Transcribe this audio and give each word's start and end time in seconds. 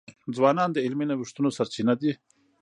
ځوانان 0.35 0.69
د 0.73 0.77
علمي 0.85 1.05
نوښتونو 1.07 1.49
سرچینه 1.57 1.93
دي. 2.01 2.11